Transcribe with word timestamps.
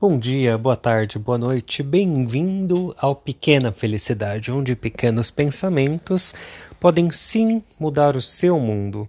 Bom 0.00 0.18
dia, 0.18 0.58
boa 0.58 0.76
tarde, 0.76 1.20
boa 1.20 1.38
noite, 1.38 1.80
bem-vindo 1.80 2.92
ao 2.98 3.14
Pequena 3.14 3.70
Felicidade, 3.70 4.50
onde 4.50 4.74
pequenos 4.74 5.30
pensamentos 5.30 6.34
podem 6.80 7.10
sim 7.12 7.62
mudar 7.78 8.16
o 8.16 8.20
seu 8.20 8.58
mundo. 8.58 9.08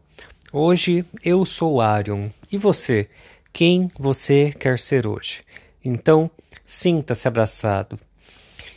Hoje 0.54 1.04
eu 1.24 1.44
sou 1.44 1.82
Arion 1.82 2.30
e 2.52 2.58
você? 2.58 3.10
Quem 3.52 3.92
você 4.00 4.54
quer 4.58 4.78
ser 4.78 5.08
hoje? 5.08 5.42
Então, 5.84 6.30
sinta-se 6.64 7.28
abraçado. 7.28 7.98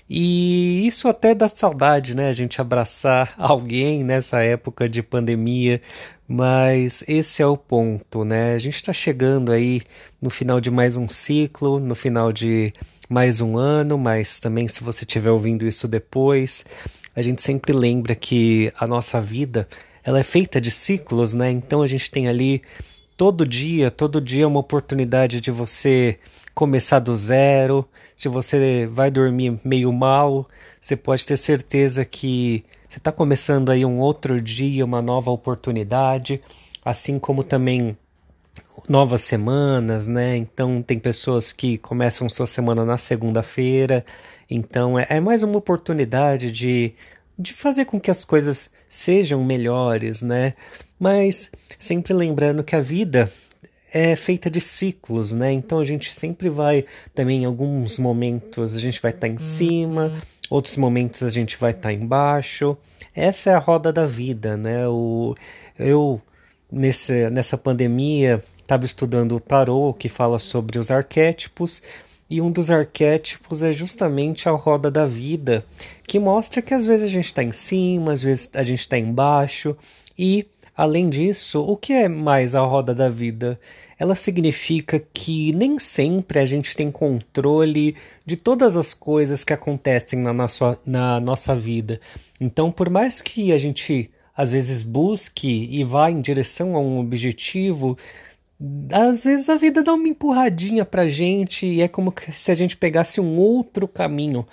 E 0.09 0.87
isso 0.87 1.07
até 1.07 1.35
dá 1.35 1.49
saudade, 1.49 2.15
né? 2.15 2.29
A 2.29 2.33
gente 2.33 2.61
abraçar 2.61 3.35
alguém 3.39 4.03
nessa 4.03 4.43
época 4.43 4.89
de 4.89 5.03
pandemia, 5.03 5.83
mas 6.27 7.05
esse 7.07 7.43
é 7.43 7.47
o 7.47 7.57
ponto, 7.57 8.25
né? 8.25 8.55
A 8.55 8.59
gente 8.59 8.77
está 8.77 8.93
chegando 8.93 9.53
aí 9.53 9.83
no 10.21 10.31
final 10.31 10.61
de 10.61 10.71
mais 10.71 10.97
um 10.97 11.09
ciclo, 11.09 11.79
no 11.79 11.95
final 11.95 12.33
de 12.33 12.73
mais 13.09 13.41
um 13.41 13.57
ano, 13.57 13.99
mas 13.99 14.41
também 14.41 14.69
se 14.69 14.83
você 14.83 15.05
estiver 15.05 15.31
ouvindo 15.31 15.67
isso 15.67 15.87
depois, 15.87 16.65
a 17.15 17.23
gente 17.23 17.43
sempre 17.43 17.73
lembra 17.73 18.15
que 18.15 18.73
a 18.79 18.87
nossa 18.87 19.21
vida 19.21 19.67
ela 20.05 20.21
é 20.21 20.23
feita 20.23 20.61
de 20.61 20.71
ciclos, 20.71 21.35
né? 21.35 21.51
Então 21.51 21.83
a 21.83 21.87
gente 21.87 22.11
tem 22.11 22.29
ali 22.29 22.63
todo 23.19 23.45
dia, 23.45 23.91
todo 23.91 24.21
dia 24.21 24.47
uma 24.47 24.61
oportunidade 24.61 25.41
de 25.41 25.51
você 25.51 26.21
começar 26.55 27.01
do 27.01 27.17
zero. 27.17 27.85
Se 28.15 28.29
você 28.29 28.87
vai 28.87 29.11
dormir 29.11 29.59
meio 29.65 29.93
mal, 29.93 30.47
você 30.81 30.97
pode 30.97 31.27
ter 31.27 31.37
certeza 31.37 32.05
que 32.05 32.65
você 32.89 32.99
está 32.99 33.11
começando 33.11 33.71
aí 33.71 33.85
um 33.85 33.99
outro 33.99 34.41
dia, 34.41 34.85
uma 34.85 35.03
nova 35.03 35.33
oportunidade, 35.33 36.41
assim 36.85 37.19
como 37.19 37.43
também 37.43 37.99
novas 38.89 39.23
semanas, 39.23 40.07
né? 40.07 40.37
Então 40.37 40.81
tem 40.81 41.01
pessoas 41.01 41.53
que 41.53 41.77
começam 41.77 42.29
sua 42.29 42.47
semana 42.47 42.85
na 42.85 42.99
segunda-feira, 42.99 44.05
então 44.49 44.97
é, 44.97 45.07
é, 45.11 45.21
mais 45.21 45.43
uma 45.43 45.59
oportunidade 45.59 46.53
de, 46.53 46.95
de 47.37 47.53
fazer 47.53 47.85
com 47.85 47.99
que 47.99 48.13
as 48.13 48.25
coisas 48.25 48.71
sejam 48.89 49.45
melhores, 49.45 50.23
né? 50.23 50.55
Mas 50.99 51.51
sempre 51.79 52.13
lembrando 52.13 52.65
que 52.65 52.75
a 52.75 52.81
vida 52.81 53.31
é 53.93 54.15
feita 54.17 54.51
de 54.51 54.61
ciclos, 54.61 55.33
né? 55.33 55.53
Então 55.53 55.79
a 55.79 55.85
gente 55.85 56.13
sempre 56.15 56.49
vai 56.49 56.85
também 57.15 57.43
em 57.43 57.45
alguns 57.45 57.99
momentos 57.99 58.77
a 58.77 58.81
gente 58.81 59.01
vai 59.01 59.13
estar 59.13 59.27
tá 59.27 59.33
em 59.33 59.39
cima, 59.39 60.13
outros 60.51 60.77
momentos 60.77 61.23
a 61.23 61.31
gente 61.31 61.57
vai 61.57 61.71
estar 61.71 61.89
tá 61.89 61.93
embaixo. 61.93 62.77
Essa 63.15 63.51
é 63.51 63.55
a 63.55 63.59
roda 63.59 63.93
da 63.93 64.07
vida, 64.07 64.57
né? 64.57 64.87
O, 64.89 65.35
eu, 65.79 66.21
nesse, 66.71 67.31
nessa 67.31 67.57
pandemia, 67.57 68.43
estava 68.61 68.85
estudando 68.85 69.35
o 69.35 69.41
tarô, 69.41 69.95
que 69.95 70.09
fala 70.09 70.39
sobre 70.39 70.79
os 70.79 70.91
arquétipos, 70.91 71.83
e 72.31 72.41
um 72.41 72.51
dos 72.51 72.71
arquétipos 72.71 73.63
é 73.63 73.73
justamente 73.73 74.49
a 74.49 74.53
roda 74.53 74.91
da 74.91 75.07
vida, 75.07 75.65
que 76.07 76.19
mostra 76.19 76.63
que 76.63 76.75
às 76.75 76.85
vezes 76.85 77.05
a 77.05 77.09
gente 77.09 77.27
está 77.27 77.43
em 77.43 77.53
cima, 77.53 78.13
às 78.13 78.23
vezes 78.23 78.51
a 78.55 78.63
gente 78.63 78.81
está 78.81 78.99
embaixo, 78.99 79.77
e 80.19 80.47
Além 80.79 81.09
disso, 81.09 81.61
o 81.61 81.77
que 81.77 81.93
é 81.93 82.07
mais 82.07 82.55
a 82.55 82.61
roda 82.61 82.95
da 82.95 83.11
vida? 83.11 83.59
Ela 83.99 84.15
significa 84.15 85.05
que 85.13 85.53
nem 85.53 85.77
sempre 85.77 86.39
a 86.39 86.47
gente 86.47 86.77
tem 86.77 86.89
controle 86.89 87.97
de 88.25 88.37
todas 88.37 88.77
as 88.77 88.95
coisas 88.95 89.43
que 89.43 89.53
acontecem 89.53 90.21
na 90.21 90.33
nossa, 90.33 90.79
na 90.87 91.19
nossa 91.19 91.53
vida. 91.57 92.01
Então, 92.41 92.71
por 92.71 92.89
mais 92.89 93.21
que 93.21 93.51
a 93.53 93.59
gente 93.59 94.09
às 94.37 94.53
vezes 94.53 94.85
busque 94.85 95.69
e 95.69 95.83
vá 95.83 96.13
em 96.13 96.21
direção 96.21 96.77
a 96.77 96.81
um 96.81 97.01
objetivo, 97.01 97.99
às 98.93 99.25
vezes 99.25 99.49
a 99.49 99.57
vida 99.57 99.83
dá 99.83 99.95
uma 99.95 100.09
empurradinha 100.09 100.85
pra 100.85 101.09
gente 101.09 101.65
e 101.67 101.81
é 101.81 101.89
como 101.89 102.13
se 102.33 102.51
a 102.51 102.55
gente 102.55 102.77
pegasse 102.77 103.21
um 103.21 103.37
outro 103.39 103.87
caminho. 103.87 104.47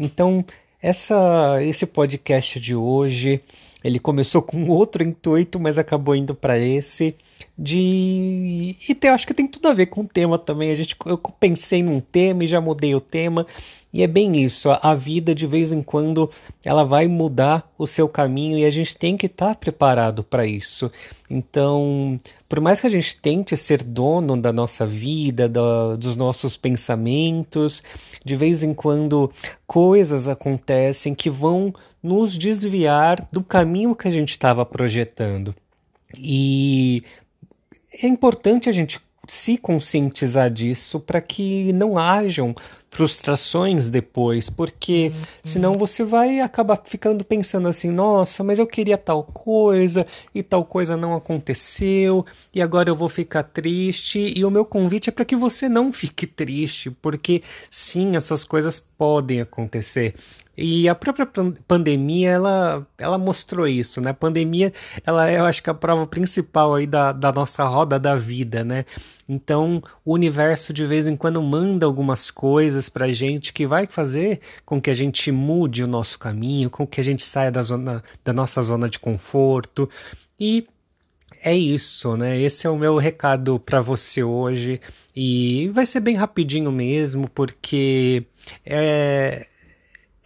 Então, 0.00 0.44
essa 0.80 1.62
esse 1.62 1.86
podcast 1.86 2.58
de 2.58 2.74
hoje 2.74 3.40
ele 3.84 3.98
começou 3.98 4.42
com 4.42 4.68
outro 4.68 5.02
intuito, 5.02 5.58
mas 5.58 5.78
acabou 5.78 6.14
indo 6.14 6.34
para 6.34 6.58
esse 6.58 7.14
de 7.58 8.76
e 8.88 8.94
te, 8.94 9.08
acho 9.08 9.26
que 9.26 9.34
tem 9.34 9.46
tudo 9.46 9.68
a 9.68 9.74
ver 9.74 9.86
com 9.86 10.02
o 10.02 10.08
tema 10.08 10.38
também. 10.38 10.70
A 10.70 10.74
gente 10.74 10.96
eu 11.06 11.18
pensei 11.18 11.82
num 11.82 12.00
tema 12.00 12.44
e 12.44 12.46
já 12.46 12.60
mudei 12.60 12.94
o 12.94 13.00
tema. 13.00 13.46
E 13.92 14.02
é 14.02 14.06
bem 14.06 14.42
isso, 14.42 14.70
a, 14.70 14.94
vida 14.94 15.34
de 15.34 15.46
vez 15.46 15.70
em 15.70 15.82
quando 15.82 16.30
ela 16.64 16.82
vai 16.82 17.06
mudar 17.06 17.70
o 17.76 17.86
seu 17.86 18.08
caminho 18.08 18.58
e 18.58 18.64
a 18.64 18.70
gente 18.70 18.96
tem 18.96 19.18
que 19.18 19.26
estar 19.26 19.48
tá 19.48 19.54
preparado 19.54 20.24
para 20.24 20.46
isso. 20.46 20.90
Então, 21.28 22.18
por 22.48 22.58
mais 22.58 22.80
que 22.80 22.86
a 22.86 22.90
gente 22.90 23.20
tente 23.20 23.54
ser 23.54 23.82
dono 23.82 24.34
da 24.40 24.50
nossa 24.50 24.86
vida, 24.86 25.46
da, 25.46 25.94
dos 25.96 26.16
nossos 26.16 26.56
pensamentos, 26.56 27.82
de 28.24 28.34
vez 28.34 28.62
em 28.62 28.72
quando 28.72 29.30
coisas 29.66 30.26
acontecem 30.26 31.14
que 31.14 31.28
vão 31.28 31.70
nos 32.02 32.36
desviar 32.36 33.26
do 33.30 33.42
caminho 33.42 33.94
que 33.94 34.08
a 34.08 34.10
gente 34.10 34.30
estava 34.30 34.66
projetando. 34.66 35.54
E 36.18 37.02
é 38.02 38.06
importante 38.06 38.68
a 38.68 38.72
gente 38.72 39.00
se 39.28 39.56
conscientizar 39.56 40.50
disso 40.50 40.98
para 40.98 41.20
que 41.20 41.72
não 41.72 41.96
hajam 41.96 42.54
frustrações 42.92 43.88
depois, 43.88 44.50
porque 44.50 45.10
uhum. 45.14 45.22
senão 45.42 45.78
você 45.78 46.04
vai 46.04 46.40
acabar 46.40 46.78
ficando 46.84 47.24
pensando 47.24 47.66
assim: 47.66 47.90
nossa, 47.90 48.44
mas 48.44 48.58
eu 48.58 48.66
queria 48.66 48.98
tal 48.98 49.24
coisa 49.24 50.06
e 50.34 50.42
tal 50.42 50.62
coisa 50.62 50.94
não 50.94 51.14
aconteceu 51.14 52.24
e 52.54 52.60
agora 52.60 52.90
eu 52.90 52.94
vou 52.94 53.08
ficar 53.08 53.44
triste. 53.44 54.32
E 54.36 54.44
o 54.44 54.50
meu 54.50 54.66
convite 54.66 55.08
é 55.08 55.12
para 55.12 55.24
que 55.24 55.34
você 55.34 55.70
não 55.70 55.90
fique 55.90 56.26
triste, 56.26 56.90
porque 56.90 57.42
sim, 57.70 58.14
essas 58.14 58.44
coisas 58.44 58.78
podem 58.78 59.40
acontecer. 59.40 60.14
E 60.56 60.86
a 60.86 60.94
própria 60.94 61.26
pandemia, 61.66 62.30
ela, 62.30 62.86
ela 62.98 63.16
mostrou 63.16 63.66
isso, 63.66 64.02
né? 64.02 64.10
A 64.10 64.14
pandemia, 64.14 64.70
ela 65.04 65.30
é, 65.30 65.38
eu 65.38 65.46
acho 65.46 65.62
que 65.62 65.70
a 65.70 65.74
prova 65.74 66.06
principal 66.06 66.74
aí 66.74 66.86
da, 66.86 67.10
da 67.10 67.32
nossa 67.32 67.64
roda 67.64 67.98
da 67.98 68.14
vida, 68.16 68.62
né? 68.62 68.84
Então, 69.26 69.82
o 70.04 70.12
universo 70.12 70.72
de 70.72 70.84
vez 70.84 71.08
em 71.08 71.16
quando 71.16 71.40
manda 71.42 71.86
algumas 71.86 72.30
coisas 72.30 72.81
pra 72.88 73.12
gente 73.12 73.52
que 73.52 73.66
vai 73.66 73.86
fazer 73.86 74.40
com 74.64 74.80
que 74.80 74.90
a 74.90 74.94
gente 74.94 75.30
mude 75.30 75.82
o 75.82 75.86
nosso 75.86 76.18
caminho, 76.18 76.70
com 76.70 76.86
que 76.86 77.00
a 77.00 77.04
gente 77.04 77.24
saia 77.24 77.50
da, 77.50 77.62
zona, 77.62 78.02
da 78.24 78.32
nossa 78.32 78.60
zona 78.62 78.88
de 78.88 78.98
conforto. 78.98 79.88
E 80.38 80.66
é 81.42 81.56
isso, 81.56 82.16
né? 82.16 82.40
Esse 82.40 82.66
é 82.66 82.70
o 82.70 82.78
meu 82.78 82.96
recado 82.98 83.58
para 83.58 83.80
você 83.80 84.22
hoje. 84.22 84.80
E 85.14 85.68
vai 85.72 85.84
ser 85.84 86.00
bem 86.00 86.14
rapidinho 86.14 86.70
mesmo, 86.70 87.28
porque 87.28 88.24
é, 88.64 89.46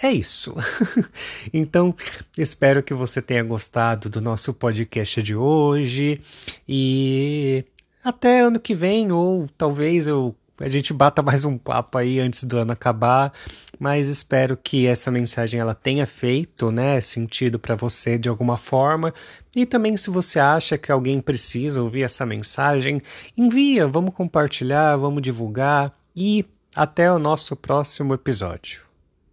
é 0.02 0.10
isso. 0.12 0.54
então, 1.52 1.94
espero 2.36 2.82
que 2.82 2.92
você 2.92 3.22
tenha 3.22 3.42
gostado 3.42 4.10
do 4.10 4.20
nosso 4.20 4.52
podcast 4.52 5.22
de 5.22 5.34
hoje 5.34 6.20
e 6.68 7.64
até 8.04 8.40
ano 8.40 8.60
que 8.60 8.74
vem 8.74 9.10
ou 9.10 9.48
talvez 9.56 10.06
eu 10.06 10.34
a 10.60 10.68
gente 10.68 10.92
bata 10.92 11.22
mais 11.22 11.44
um 11.44 11.58
papo 11.58 11.98
aí 11.98 12.18
antes 12.18 12.44
do 12.44 12.56
ano 12.56 12.72
acabar, 12.72 13.32
mas 13.78 14.08
espero 14.08 14.56
que 14.56 14.86
essa 14.86 15.10
mensagem 15.10 15.60
ela 15.60 15.74
tenha 15.74 16.06
feito, 16.06 16.70
né, 16.70 17.00
sentido 17.00 17.58
para 17.58 17.74
você 17.74 18.16
de 18.16 18.28
alguma 18.28 18.56
forma. 18.56 19.12
E 19.54 19.66
também 19.66 19.96
se 19.96 20.10
você 20.10 20.38
acha 20.38 20.78
que 20.78 20.90
alguém 20.90 21.20
precisa 21.20 21.82
ouvir 21.82 22.02
essa 22.02 22.24
mensagem, 22.24 23.02
envia, 23.36 23.86
vamos 23.86 24.14
compartilhar, 24.14 24.96
vamos 24.96 25.22
divulgar 25.22 25.92
e 26.14 26.44
até 26.74 27.10
o 27.12 27.18
nosso 27.18 27.54
próximo 27.56 28.14
episódio. 28.14 28.85